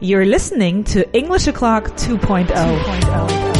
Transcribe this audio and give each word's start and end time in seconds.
You're 0.00 0.26
listening 0.26 0.82
to 0.84 1.08
English 1.16 1.46
O'Clock 1.46 1.84
2.0. 1.96 2.48
2.0. 2.48 3.52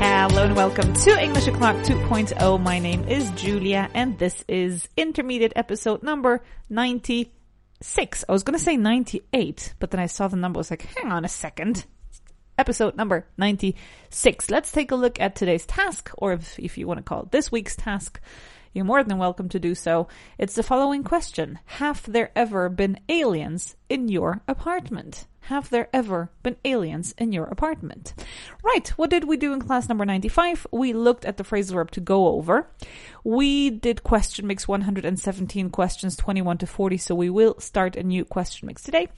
Hello 0.00 0.44
and 0.44 0.56
welcome 0.56 0.92
to 0.94 1.22
English 1.22 1.46
O'Clock 1.46 1.76
2.0. 1.78 2.60
My 2.60 2.78
name 2.78 3.08
is 3.08 3.30
Julia 3.32 3.88
and 3.94 4.18
this 4.18 4.44
is 4.48 4.88
intermediate 4.96 5.52
episode 5.56 6.02
number 6.02 6.42
90 6.68 7.32
six. 7.80 8.24
I 8.28 8.32
was 8.32 8.42
going 8.42 8.58
to 8.58 8.64
say 8.64 8.76
98, 8.76 9.74
but 9.78 9.90
then 9.90 10.00
I 10.00 10.06
saw 10.06 10.28
the 10.28 10.36
number. 10.36 10.58
I 10.58 10.60
was 10.60 10.70
like, 10.70 10.82
hang 10.82 11.12
on 11.12 11.24
a 11.24 11.28
second. 11.28 11.86
Episode 12.56 12.96
number 12.96 13.26
96. 13.36 14.50
Let's 14.50 14.72
take 14.72 14.90
a 14.90 14.96
look 14.96 15.20
at 15.20 15.36
today's 15.36 15.66
task, 15.66 16.10
or 16.18 16.32
if, 16.32 16.58
if 16.58 16.76
you 16.76 16.86
want 16.86 16.98
to 16.98 17.04
call 17.04 17.22
it 17.22 17.30
this 17.30 17.52
week's 17.52 17.76
task. 17.76 18.20
You're 18.72 18.84
more 18.84 19.02
than 19.02 19.18
welcome 19.18 19.48
to 19.50 19.58
do 19.58 19.74
so. 19.74 20.08
It's 20.38 20.54
the 20.54 20.62
following 20.62 21.02
question. 21.02 21.58
Have 21.64 22.10
there 22.10 22.30
ever 22.36 22.68
been 22.68 23.00
aliens 23.08 23.76
in 23.88 24.08
your 24.08 24.42
apartment? 24.46 25.26
Have 25.48 25.70
there 25.70 25.88
ever 25.94 26.30
been 26.42 26.56
aliens 26.62 27.14
in 27.16 27.32
your 27.32 27.46
apartment? 27.46 28.12
Right, 28.62 28.86
what 28.98 29.08
did 29.08 29.24
we 29.24 29.38
do 29.38 29.54
in 29.54 29.62
class 29.62 29.88
number 29.88 30.04
95? 30.04 30.66
We 30.70 30.92
looked 30.92 31.24
at 31.24 31.38
the 31.38 31.42
phrasal 31.42 31.72
verb 31.72 31.90
to 31.92 32.00
go 32.00 32.28
over. 32.28 32.68
We 33.24 33.70
did 33.70 34.02
question 34.02 34.46
mix 34.46 34.68
117 34.68 35.70
questions 35.70 36.16
21 36.16 36.58
to 36.58 36.66
40, 36.66 36.98
so 36.98 37.14
we 37.14 37.30
will 37.30 37.58
start 37.60 37.96
a 37.96 38.02
new 38.02 38.26
question 38.26 38.66
mix 38.66 38.82
today. 38.82 39.08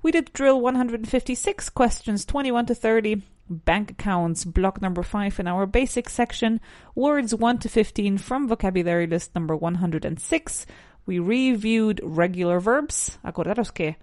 We 0.00 0.12
did 0.12 0.32
drill 0.32 0.60
156 0.60 1.70
questions 1.70 2.24
21 2.24 2.66
to 2.66 2.74
30 2.76 3.22
bank 3.50 3.90
accounts, 3.90 4.44
block 4.44 4.80
number 4.80 5.02
5 5.02 5.40
in 5.40 5.46
our 5.46 5.66
basic 5.66 6.08
section, 6.08 6.60
words 6.94 7.34
1 7.34 7.58
to 7.58 7.68
15 7.68 8.18
from 8.18 8.48
vocabulary 8.48 9.06
list 9.06 9.34
number 9.34 9.56
106. 9.56 10.66
We 11.06 11.18
reviewed 11.18 12.00
regular 12.02 12.60
verbs. 12.60 13.18
Acordaros 13.24 13.74
que 13.74 13.96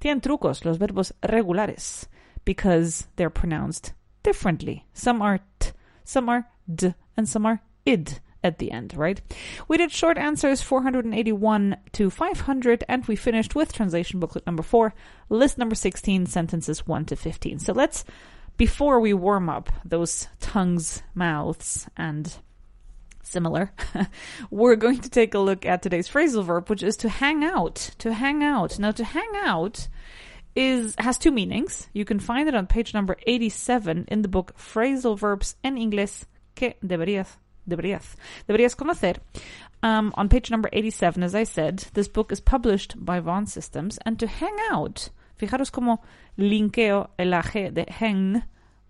tienen 0.00 0.20
trucos 0.20 0.64
los 0.64 0.78
verbos 0.78 1.12
regulares 1.22 2.06
because 2.44 3.06
they're 3.16 3.30
pronounced 3.30 3.92
differently. 4.22 4.86
Some 4.94 5.22
are 5.22 5.40
t, 5.58 5.70
some 6.04 6.28
are 6.28 6.48
d, 6.72 6.94
and 7.16 7.28
some 7.28 7.46
are 7.46 7.60
id 7.84 8.20
at 8.42 8.58
the 8.58 8.70
end, 8.70 8.94
right? 8.96 9.20
We 9.68 9.76
did 9.76 9.90
short 9.92 10.16
answers 10.16 10.62
481 10.62 11.76
to 11.92 12.10
500, 12.10 12.84
and 12.88 13.04
we 13.06 13.16
finished 13.16 13.54
with 13.54 13.72
translation 13.72 14.20
booklet 14.20 14.46
number 14.46 14.62
4, 14.62 14.94
list 15.28 15.58
number 15.58 15.74
16, 15.74 16.26
sentences 16.26 16.86
1 16.86 17.04
to 17.06 17.16
15. 17.16 17.58
So 17.58 17.72
let's, 17.72 18.04
before 18.56 19.00
we 19.00 19.12
warm 19.12 19.48
up 19.48 19.70
those 19.84 20.28
tongues, 20.40 21.02
mouths, 21.14 21.88
and 21.96 22.32
similar, 23.22 23.72
we're 24.50 24.76
going 24.76 25.00
to 25.00 25.10
take 25.10 25.34
a 25.34 25.38
look 25.38 25.66
at 25.66 25.82
today's 25.82 26.08
phrasal 26.08 26.44
verb, 26.44 26.68
which 26.68 26.82
is 26.82 26.96
to 26.98 27.08
hang 27.08 27.44
out. 27.44 27.90
To 27.98 28.12
hang 28.12 28.42
out. 28.42 28.78
Now, 28.78 28.92
to 28.92 29.04
hang 29.04 29.30
out 29.44 29.88
is 30.54 30.94
has 30.98 31.18
two 31.18 31.30
meanings. 31.30 31.88
You 31.92 32.04
can 32.04 32.18
find 32.18 32.48
it 32.48 32.54
on 32.54 32.66
page 32.66 32.94
number 32.94 33.16
87 33.26 34.06
in 34.08 34.22
the 34.22 34.28
book 34.28 34.56
Phrasal 34.56 35.18
Verbs 35.18 35.54
en 35.62 35.76
Inglés 35.76 36.24
que 36.54 36.74
deberías 36.82 37.28
deberías 37.68 38.16
deberías 38.48 38.74
conocer. 38.74 39.18
Um, 39.82 40.12
on 40.16 40.28
page 40.28 40.50
number 40.50 40.70
87, 40.72 41.22
as 41.22 41.34
I 41.34 41.44
said, 41.44 41.84
this 41.92 42.08
book 42.08 42.32
is 42.32 42.40
published 42.40 42.94
by 42.96 43.20
Vaughan 43.20 43.46
Systems, 43.46 43.98
and 44.06 44.18
to 44.18 44.26
hang 44.26 44.56
out, 44.70 45.10
fijaros 45.36 45.70
como 45.70 46.02
linkeo 46.36 47.10
el 47.16 47.34
AG 47.34 47.72
de 47.72 47.86
hang 47.98 48.42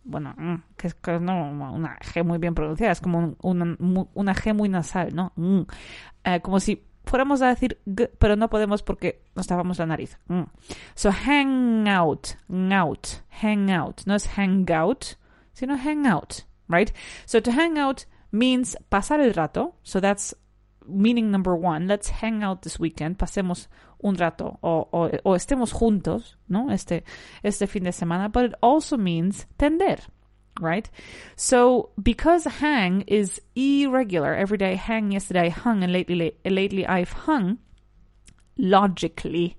bueno, 0.07 0.35
mm, 0.37 0.63
que 0.77 0.87
es 0.87 0.97
no, 1.21 1.51
una 1.51 1.99
G 1.99 2.25
muy 2.25 2.39
bien 2.39 2.55
pronunciada, 2.55 2.93
es 2.93 3.01
como 3.01 3.35
una, 3.43 3.77
una 4.15 4.35
G 4.35 4.55
muy 4.55 4.69
nasal, 4.69 5.15
¿no? 5.15 5.33
Mm. 5.37 5.63
Eh, 6.25 6.41
como 6.41 6.61
si 6.61 6.85
fuéramos 7.05 7.43
a 7.43 7.49
decir 7.49 7.81
G, 7.87 8.11
pero 8.19 8.37
no 8.37 8.49
podemos 8.49 8.83
porque 8.83 9.25
nos 9.35 9.47
tapamos 9.47 9.79
la 9.79 9.87
nariz. 9.87 10.19
Mm. 10.29 10.43
So 10.95 11.11
hang 11.11 11.89
out, 11.89 12.29
out, 12.73 13.07
hang 13.43 13.71
out. 13.71 14.03
No 14.07 14.15
es 14.15 14.29
hang 14.37 14.71
out, 14.71 15.17
sino 15.53 15.77
hang 15.77 16.07
out, 16.07 16.47
right? 16.69 16.93
So 17.27 17.41
to 17.41 17.51
hang 17.51 17.79
out 17.79 18.03
means 18.31 18.77
pasar 18.89 19.21
el 19.21 19.35
rato. 19.35 19.75
So 19.83 20.01
that's 20.01 20.37
meaning 20.89 21.31
number 21.31 21.55
one. 21.55 21.87
Let's 21.87 22.09
hang 22.09 22.43
out 22.43 22.63
this 22.63 22.79
weekend. 22.79 23.19
Pasemos 23.19 23.67
un 24.03 24.17
rato 24.17 24.59
o, 24.63 24.89
o, 24.93 25.11
o, 25.25 25.35
estemos 25.35 25.73
juntos, 25.73 26.35
¿no? 26.49 26.71
Este, 26.71 27.03
este 27.43 27.67
fin 27.67 27.85
de 27.85 27.91
semana, 27.91 28.31
but 28.31 28.45
it 28.45 28.55
also 28.63 28.97
means 28.97 29.47
tender, 29.59 29.97
right? 30.61 30.89
So 31.37 31.91
because 32.03 32.45
hang 32.45 33.03
is 33.03 33.41
irregular, 33.55 34.35
every 34.35 34.59
day 34.59 34.75
hang, 34.75 35.13
yesterday 35.13 35.49
hung, 35.49 35.83
and 35.83 35.93
lately, 35.93 36.37
lately 36.45 36.87
I've 36.87 37.13
hung, 37.13 37.59
logically, 38.59 39.57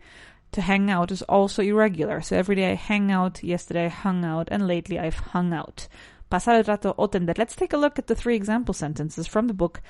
to 0.52 0.62
hang 0.62 0.90
out 0.90 1.12
is 1.12 1.22
also 1.24 1.62
irregular. 1.62 2.22
So 2.22 2.38
every 2.38 2.56
day 2.56 2.72
I 2.72 2.76
hang 2.76 3.12
out, 3.12 3.44
yesterday 3.44 3.86
I 3.86 3.90
hung 3.90 4.24
out, 4.24 4.48
and 4.50 4.68
lately 4.68 4.98
I've 4.98 5.20
hung 5.20 5.54
out. 5.54 5.88
Pasar 6.30 6.56
el 6.56 6.66
rato 6.66 6.94
o 6.98 7.10
tender. 7.10 7.38
Let's 7.38 7.56
take 7.56 7.76
a 7.76 7.80
look 7.80 8.00
at 8.00 8.06
the 8.08 8.16
three 8.16 8.36
example 8.36 8.74
sentences 8.74 9.28
from 9.28 9.48
the 9.48 9.54
book. 9.54 9.82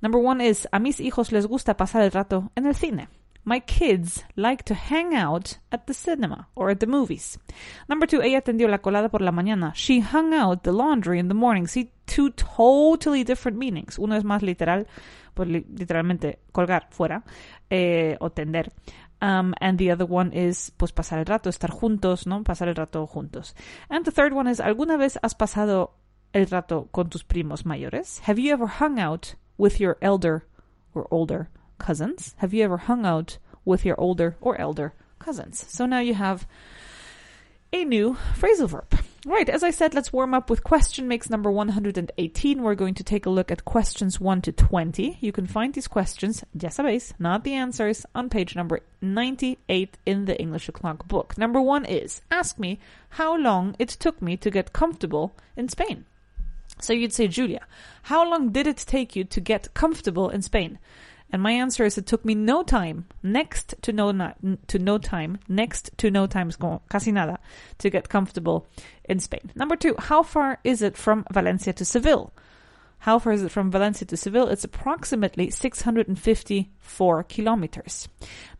Number 0.00 0.18
one 0.18 0.40
is, 0.40 0.68
a 0.72 0.78
mis 0.78 1.00
hijos 1.00 1.32
les 1.32 1.46
gusta 1.46 1.76
pasar 1.76 2.02
el 2.02 2.10
rato 2.10 2.50
en 2.56 2.66
el 2.66 2.74
cine. 2.74 3.08
My 3.44 3.58
kids 3.58 4.24
like 4.36 4.62
to 4.64 4.74
hang 4.74 5.16
out 5.16 5.58
at 5.72 5.86
the 5.86 5.94
cinema 5.94 6.48
or 6.54 6.70
at 6.70 6.78
the 6.78 6.86
movies. 6.86 7.40
Number 7.88 8.06
two, 8.06 8.22
ella 8.22 8.40
tendió 8.40 8.68
la 8.68 8.78
colada 8.78 9.08
por 9.08 9.20
la 9.20 9.32
mañana. 9.32 9.72
She 9.74 10.00
hung 10.00 10.32
out 10.32 10.62
the 10.62 10.70
laundry 10.70 11.18
in 11.18 11.26
the 11.26 11.34
morning. 11.34 11.66
See, 11.66 11.90
two 12.06 12.30
totally 12.30 13.24
different 13.24 13.58
meanings. 13.58 13.98
Uno 13.98 14.14
es 14.14 14.22
más 14.22 14.42
literal, 14.42 14.86
pues 15.34 15.48
literalmente 15.48 16.38
colgar 16.52 16.86
fuera 16.90 17.24
eh, 17.68 18.16
o 18.20 18.30
tender. 18.30 18.72
Um, 19.22 19.54
and 19.60 19.78
the 19.78 19.92
other 19.92 20.04
one 20.04 20.32
is, 20.32 20.72
pues, 20.76 20.90
pasar 20.90 21.20
el 21.20 21.26
rato, 21.26 21.48
estar 21.48 21.70
juntos, 21.70 22.26
¿no? 22.26 22.42
Pasar 22.42 22.66
el 22.66 22.74
rato 22.74 23.06
juntos. 23.06 23.54
And 23.88 24.04
the 24.04 24.10
third 24.10 24.32
one 24.32 24.48
is, 24.48 24.60
¿alguna 24.60 24.98
vez 24.98 25.16
has 25.22 25.34
pasado 25.34 25.92
el 26.34 26.46
rato 26.46 26.88
con 26.90 27.08
tus 27.08 27.22
primos 27.22 27.64
mayores? 27.64 28.18
Have 28.26 28.40
you 28.40 28.52
ever 28.52 28.66
hung 28.66 28.98
out 28.98 29.36
with 29.56 29.78
your 29.78 29.96
elder 30.02 30.44
or 30.92 31.06
older 31.12 31.50
cousins? 31.78 32.34
Have 32.38 32.52
you 32.52 32.64
ever 32.64 32.78
hung 32.78 33.06
out 33.06 33.38
with 33.64 33.84
your 33.84 33.94
older 34.00 34.36
or 34.40 34.60
elder 34.60 34.92
cousins? 35.20 35.64
So 35.68 35.86
now 35.86 36.00
you 36.00 36.14
have 36.14 36.48
a 37.72 37.84
new 37.84 38.16
phrasal 38.34 38.68
verb. 38.68 38.92
Right, 39.24 39.48
as 39.48 39.62
I 39.62 39.70
said, 39.70 39.94
let's 39.94 40.12
warm 40.12 40.34
up 40.34 40.50
with 40.50 40.64
question 40.64 41.06
mix 41.06 41.30
number 41.30 41.48
118. 41.48 42.60
We're 42.60 42.74
going 42.74 42.94
to 42.94 43.04
take 43.04 43.24
a 43.24 43.30
look 43.30 43.52
at 43.52 43.64
questions 43.64 44.18
1 44.18 44.42
to 44.42 44.50
20. 44.50 45.18
You 45.20 45.30
can 45.30 45.46
find 45.46 45.72
these 45.72 45.86
questions, 45.86 46.42
ya 46.52 46.70
sabéis, 46.70 47.12
not 47.20 47.44
the 47.44 47.54
answers, 47.54 48.04
on 48.16 48.28
page 48.28 48.56
number 48.56 48.80
98 49.00 49.96
in 50.04 50.24
the 50.24 50.36
English 50.40 50.68
O'Clock 50.68 51.06
book. 51.06 51.38
Number 51.38 51.60
1 51.60 51.84
is, 51.84 52.22
ask 52.32 52.58
me 52.58 52.80
how 53.10 53.36
long 53.36 53.76
it 53.78 53.90
took 53.90 54.20
me 54.20 54.36
to 54.38 54.50
get 54.50 54.72
comfortable 54.72 55.36
in 55.56 55.68
Spain. 55.68 56.04
So 56.80 56.92
you'd 56.92 57.12
say, 57.12 57.28
Julia, 57.28 57.64
how 58.02 58.28
long 58.28 58.50
did 58.50 58.66
it 58.66 58.78
take 58.78 59.14
you 59.14 59.22
to 59.22 59.40
get 59.40 59.72
comfortable 59.72 60.30
in 60.30 60.42
Spain? 60.42 60.80
And 61.32 61.42
my 61.42 61.52
answer 61.52 61.84
is 61.84 61.96
it 61.96 62.06
took 62.06 62.24
me 62.26 62.34
no 62.34 62.62
time, 62.62 63.06
next 63.22 63.74
to 63.82 63.92
no 63.92 64.12
to 64.66 64.78
no 64.78 64.98
time, 64.98 65.38
next 65.48 65.90
to 65.96 66.10
no 66.10 66.26
time, 66.26 66.52
casi 66.90 67.10
nada, 67.10 67.38
to 67.78 67.88
get 67.88 68.10
comfortable 68.10 68.66
in 69.04 69.18
Spain. 69.18 69.50
Number 69.54 69.74
two, 69.74 69.94
how 69.98 70.22
far 70.22 70.58
is 70.62 70.82
it 70.82 70.96
from 70.96 71.24
Valencia 71.32 71.72
to 71.72 71.86
Seville? 71.86 72.32
How 72.98 73.18
far 73.18 73.32
is 73.32 73.42
it 73.42 73.50
from 73.50 73.70
Valencia 73.70 74.06
to 74.06 74.16
Seville? 74.16 74.48
It's 74.48 74.62
approximately 74.62 75.50
654 75.50 77.24
kilometers. 77.24 78.08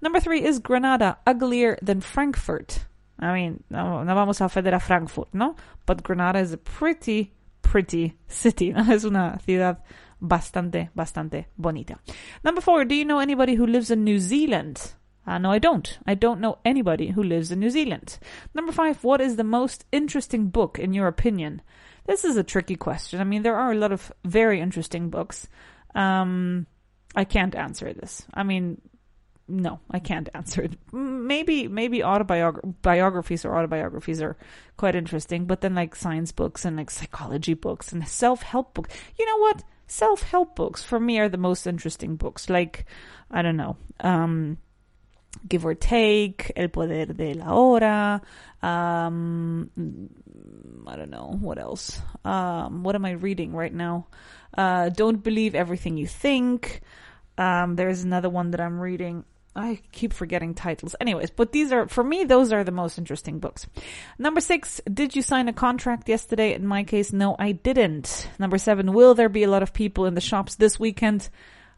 Number 0.00 0.18
three, 0.18 0.42
is 0.42 0.58
Granada 0.58 1.18
uglier 1.26 1.78
than 1.82 2.00
Frankfurt? 2.00 2.86
I 3.20 3.34
mean, 3.34 3.62
no, 3.70 4.02
vamos 4.04 4.40
a 4.40 4.44
ofender 4.44 4.74
a 4.74 4.80
Frankfurt, 4.80 5.28
¿no? 5.32 5.54
But 5.86 6.02
Granada 6.02 6.40
is 6.40 6.52
a 6.52 6.58
pretty, 6.58 7.32
pretty 7.62 8.16
city. 8.26 8.74
Es 8.76 9.04
una 9.04 9.38
ciudad 9.46 9.76
bastante, 10.22 10.90
bastante 10.94 11.46
bonita. 11.58 11.98
Number 12.44 12.60
four, 12.60 12.84
do 12.84 12.94
you 12.94 13.04
know 13.04 13.18
anybody 13.18 13.54
who 13.54 13.66
lives 13.66 13.90
in 13.90 14.04
New 14.04 14.18
Zealand? 14.18 14.92
Uh, 15.26 15.38
no, 15.38 15.50
I 15.50 15.58
don't. 15.58 15.98
I 16.06 16.14
don't 16.14 16.40
know 16.40 16.58
anybody 16.64 17.08
who 17.08 17.22
lives 17.22 17.52
in 17.52 17.60
New 17.60 17.70
Zealand. 17.70 18.18
Number 18.54 18.72
five, 18.72 19.04
what 19.04 19.20
is 19.20 19.36
the 19.36 19.44
most 19.44 19.84
interesting 19.92 20.48
book 20.48 20.78
in 20.78 20.92
your 20.92 21.06
opinion? 21.06 21.62
This 22.06 22.24
is 22.24 22.36
a 22.36 22.42
tricky 22.42 22.76
question. 22.76 23.20
I 23.20 23.24
mean, 23.24 23.42
there 23.42 23.56
are 23.56 23.72
a 23.72 23.76
lot 23.76 23.92
of 23.92 24.12
very 24.24 24.60
interesting 24.60 25.10
books. 25.10 25.48
Um, 25.94 26.66
I 27.14 27.24
can't 27.24 27.54
answer 27.54 27.92
this. 27.92 28.26
I 28.34 28.42
mean, 28.42 28.80
no, 29.46 29.78
I 29.90 30.00
can't 30.00 30.28
answer 30.34 30.62
it. 30.62 30.72
Maybe, 30.92 31.68
maybe 31.68 32.02
autobiographies 32.02 33.44
or 33.44 33.56
autobiographies 33.56 34.22
are 34.22 34.36
quite 34.76 34.96
interesting, 34.96 35.44
but 35.44 35.60
then 35.60 35.74
like 35.74 35.94
science 35.94 36.32
books 36.32 36.64
and 36.64 36.76
like 36.76 36.90
psychology 36.90 37.54
books 37.54 37.92
and 37.92 38.06
self-help 38.08 38.74
books. 38.74 38.94
You 39.16 39.26
know 39.26 39.38
what? 39.38 39.62
Self 39.86 40.22
help 40.22 40.56
books 40.56 40.82
for 40.82 40.98
me 40.98 41.18
are 41.18 41.28
the 41.28 41.36
most 41.38 41.66
interesting 41.66 42.16
books. 42.16 42.48
Like, 42.48 42.86
I 43.30 43.42
don't 43.42 43.56
know, 43.56 43.76
um, 44.00 44.58
Give 45.48 45.64
or 45.64 45.74
Take, 45.74 46.52
El 46.56 46.68
Poder 46.68 47.06
del 47.06 47.42
Ahora, 47.42 48.20
um, 48.62 49.70
I 50.86 50.96
don't 50.96 51.10
know, 51.10 51.36
what 51.40 51.58
else? 51.58 52.00
Um, 52.24 52.82
what 52.82 52.94
am 52.94 53.04
I 53.04 53.12
reading 53.12 53.52
right 53.52 53.72
now? 53.72 54.06
Uh, 54.56 54.88
Don't 54.90 55.22
Believe 55.22 55.54
Everything 55.54 55.96
You 55.96 56.06
Think. 56.06 56.80
Um, 57.38 57.76
there's 57.76 58.04
another 58.04 58.28
one 58.28 58.50
that 58.50 58.60
I'm 58.60 58.78
reading. 58.78 59.24
I 59.54 59.80
keep 59.92 60.12
forgetting 60.14 60.54
titles. 60.54 60.96
Anyways, 61.00 61.30
but 61.30 61.52
these 61.52 61.72
are, 61.72 61.86
for 61.86 62.02
me, 62.02 62.24
those 62.24 62.52
are 62.52 62.64
the 62.64 62.70
most 62.72 62.96
interesting 62.96 63.38
books. 63.38 63.66
Number 64.18 64.40
six, 64.40 64.80
did 64.92 65.14
you 65.14 65.20
sign 65.20 65.48
a 65.48 65.52
contract 65.52 66.08
yesterday? 66.08 66.54
In 66.54 66.66
my 66.66 66.84
case, 66.84 67.12
no, 67.12 67.36
I 67.38 67.52
didn't. 67.52 68.28
Number 68.38 68.56
seven, 68.56 68.92
will 68.92 69.14
there 69.14 69.28
be 69.28 69.42
a 69.42 69.50
lot 69.50 69.62
of 69.62 69.74
people 69.74 70.06
in 70.06 70.14
the 70.14 70.20
shops 70.22 70.54
this 70.54 70.80
weekend? 70.80 71.28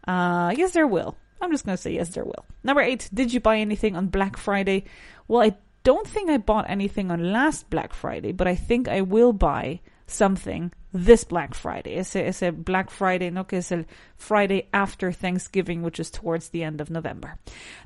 Uh, 0.07 0.55
yes, 0.57 0.73
there 0.73 0.87
will. 0.87 1.17
I'm 1.41 1.51
just 1.51 1.67
gonna 1.67 1.77
say 1.77 1.93
yes, 1.93 2.11
there 2.11 2.25
will. 2.25 2.45
Number 2.63 2.81
eight, 2.81 3.11
did 3.13 3.33
you 3.33 3.41
buy 3.41 3.59
anything 3.59 3.97
on 3.97 4.07
Black 4.07 4.37
Friday? 4.37 4.85
Well, 5.27 5.43
I 5.43 5.57
don't 5.83 6.07
think 6.07 6.31
I 6.31 6.39
bought 6.39 6.71
anything 6.71 7.11
on 7.11 7.33
last 7.33 7.69
Black 7.71 7.93
Friday, 7.93 8.33
but 8.33 8.47
I 8.47 8.55
think 8.55 8.89
I 8.89 9.01
will 9.01 9.33
buy 9.33 9.81
something 10.07 10.73
this 10.93 11.25
Black 11.25 11.55
Friday. 11.55 11.95
It's 11.95 12.15
a, 12.15 12.29
it's 12.29 12.43
a 12.43 12.53
Black 12.53 12.91
Friday, 12.91 13.31
no 13.31 13.45
que 13.45 13.59
es 13.59 13.73
el 13.73 13.85
Friday 14.17 14.69
after 14.73 15.11
Thanksgiving, 15.11 15.83
which 15.83 15.99
is 15.99 16.11
towards 16.11 16.51
the 16.51 16.63
end 16.63 16.81
of 16.81 16.91
November. 16.91 17.37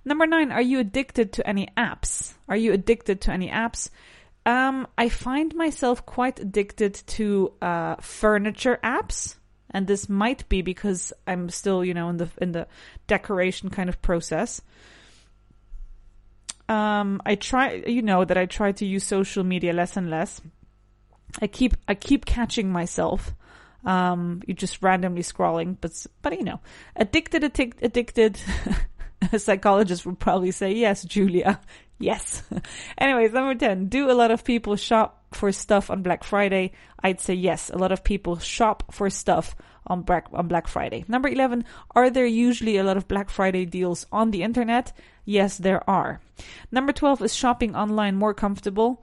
Number 0.05 0.27
nine, 0.27 0.53
are 0.53 0.63
you 0.63 0.79
addicted 0.79 1.33
to 1.35 1.49
any 1.49 1.69
apps? 1.77 2.35
Are 2.49 2.57
you 2.57 2.73
addicted 2.73 3.21
to 3.23 3.33
any 3.33 3.49
apps? 3.49 3.91
Um, 4.45 4.87
I 4.97 5.09
find 5.09 5.55
myself 5.55 6.07
quite 6.07 6.41
addicted 6.41 6.95
to 6.95 7.53
uh, 7.61 7.97
furniture 7.97 8.79
apps, 8.83 9.37
and 9.71 9.87
this 9.87 10.09
might 10.09 10.49
be 10.49 10.63
because 10.63 11.13
I'm 11.27 11.51
still, 11.51 11.85
you 11.85 11.93
know, 11.93 12.09
in 12.09 12.17
the 12.17 12.29
in 12.41 12.53
the 12.53 12.67
decoration 13.07 13.69
kind 13.69 13.89
of 13.89 14.01
process. 14.01 14.63
Um, 16.69 17.23
I 17.25 17.35
try, 17.35 17.83
you 17.87 18.03
know, 18.03 18.25
that 18.25 18.37
I 18.37 18.47
try 18.47 18.73
to 18.73 18.87
use 18.87 19.05
social 19.05 19.45
media 19.45 19.73
less 19.73 19.97
and 19.97 20.11
less. 20.11 20.41
I 21.41 21.47
keep 21.47 21.77
I 21.87 21.95
keep 21.95 22.25
catching 22.25 22.71
myself. 22.71 23.35
Um, 23.85 24.43
you're 24.47 24.57
just 24.57 24.83
randomly 24.83 25.23
scrolling, 25.23 25.77
but 25.81 26.07
but 26.23 26.37
you 26.37 26.45
know, 26.45 26.61
addicted, 26.97 27.43
addic- 27.43 27.83
addicted. 27.83 28.41
a 29.33 29.39
psychologist 29.39 30.07
would 30.07 30.19
probably 30.19 30.51
say 30.51 30.73
yes, 30.73 31.05
Julia. 31.05 31.61
Yes. 31.99 32.43
Anyways, 32.99 33.33
number 33.33 33.55
10. 33.55 33.87
Do 33.89 34.11
a 34.11 34.15
lot 34.15 34.31
of 34.31 34.45
people 34.45 34.77
shop 34.77 35.25
for 35.33 35.51
stuff 35.53 35.91
on 35.91 36.03
Black 36.03 36.23
Friday? 36.25 36.73
I'd 37.03 37.21
say 37.21 37.35
yes. 37.35 37.71
A 37.71 37.79
lot 37.79 37.93
of 37.93 38.05
people 38.05 38.39
shop 38.39 38.85
for 38.93 39.11
stuff 39.11 39.57
on 39.87 40.03
Black, 40.03 40.27
on 40.33 40.49
Black 40.49 40.69
Friday. 40.69 41.05
Number 41.09 41.29
11. 41.29 41.65
Are 41.97 42.11
there 42.11 42.27
usually 42.27 42.77
a 42.77 42.85
lot 42.85 42.97
of 42.97 43.09
Black 43.09 43.31
Friday 43.31 43.65
deals 43.65 44.07
on 44.13 44.31
the 44.31 44.43
internet? 44.43 44.93
Yes, 45.25 45.59
there 45.59 45.89
are. 45.91 46.21
Number 46.71 46.93
12. 46.93 47.23
Is 47.23 47.35
shopping 47.35 47.75
online 47.75 48.17
more 48.17 48.35
comfortable? 48.35 49.03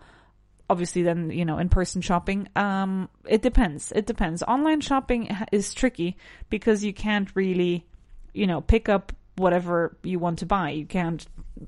Obviously 0.70 1.04
then 1.04 1.30
you 1.30 1.46
know 1.46 1.58
in-person 1.58 2.02
shopping 2.02 2.48
um 2.56 3.10
it 3.28 3.42
depends. 3.42 3.92
It 3.92 4.06
depends. 4.06 4.44
Online 4.44 4.82
shopping 4.82 5.36
is 5.52 5.74
tricky 5.74 6.18
because 6.50 6.84
you 6.84 6.94
can't 6.94 7.30
really 7.36 7.86
you 8.34 8.48
know 8.48 8.62
pick 8.62 8.90
up 8.90 9.14
whatever 9.38 9.98
you 10.04 10.18
want 10.18 10.40
to 10.40 10.46
buy. 10.46 10.70
You 10.70 10.86
can't 10.86 11.26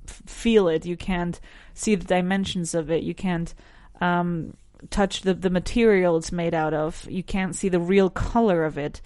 f- 0.08 0.22
feel 0.26 0.68
it. 0.68 0.86
You 0.86 0.98
can't 0.98 1.40
see 1.74 1.96
the 1.96 2.06
dimensions 2.06 2.74
of 2.74 2.90
it. 2.90 3.04
You 3.04 3.14
can't 3.14 3.54
um 4.02 4.56
touch 4.90 5.22
the 5.22 5.34
the 5.34 5.50
material 5.50 6.18
it's 6.18 6.32
made 6.32 6.54
out 6.54 6.74
of. 6.74 7.08
You 7.10 7.24
can't 7.24 7.56
see 7.56 7.70
the 7.70 7.80
real 7.80 8.10
color 8.10 8.66
of 8.66 8.78
it. 8.78 9.02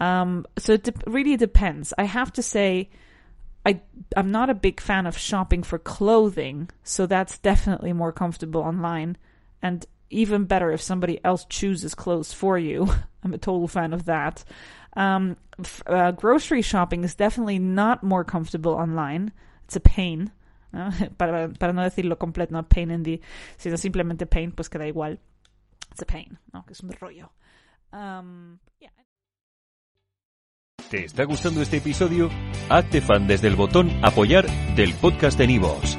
Um 0.00 0.46
so 0.58 0.74
it 0.74 0.84
de- 0.84 1.10
really 1.10 1.36
depends. 1.36 1.94
I 1.96 2.04
have 2.04 2.32
to 2.34 2.42
say 2.42 2.90
I 3.64 3.80
I'm 4.16 4.30
not 4.30 4.50
a 4.50 4.54
big 4.54 4.80
fan 4.80 5.06
of 5.06 5.16
shopping 5.16 5.62
for 5.62 5.78
clothing, 5.78 6.68
so 6.82 7.06
that's 7.06 7.38
definitely 7.38 7.92
more 7.92 8.12
comfortable 8.12 8.60
online 8.60 9.16
and 9.62 9.86
even 10.10 10.44
better 10.44 10.70
if 10.70 10.80
somebody 10.80 11.20
else 11.24 11.46
chooses 11.48 11.94
clothes 11.94 12.32
for 12.32 12.58
you. 12.58 12.88
I'm 13.24 13.34
a 13.34 13.38
total 13.38 13.68
fan 13.68 13.92
of 13.92 14.04
that. 14.04 14.44
Um, 14.96 15.36
uh, 15.86 16.12
grocery 16.12 16.62
shopping 16.62 17.04
is 17.04 17.14
definitely 17.14 17.58
not 17.58 18.02
more 18.02 18.24
comfortable 18.24 18.72
online. 18.72 19.32
It's 19.64 19.76
a 19.76 19.80
pain. 19.80 20.30
para, 21.18 21.48
para 21.48 21.72
no 21.72 21.82
decirlo 21.82 22.16
completo, 22.16 22.52
no 22.52 22.62
pain 22.62 22.90
in 22.90 23.02
the, 23.02 23.20
sino 23.58 23.76
simplemente 23.76 24.28
pain, 24.28 24.52
pues 24.52 24.68
queda 24.68 24.86
igual. 24.86 25.18
It's 25.90 26.02
a 26.02 26.06
pain, 26.06 26.38
¿no? 26.52 26.62
Que 26.62 26.72
es 26.72 26.80
un 26.82 26.92
rollo. 27.00 27.30
Um, 27.92 28.58
yeah. 28.80 28.90
¿Te 30.90 31.04
está 31.04 31.24
gustando 31.24 31.62
este 31.62 31.78
episodio? 31.78 32.30
Hazte 32.68 33.00
fan 33.00 33.26
desde 33.26 33.48
el 33.48 33.56
botón 33.56 33.90
Apoyar 34.04 34.46
del 34.76 34.94
podcast 34.94 35.38
de 35.38 35.46
Nivos. 35.46 35.98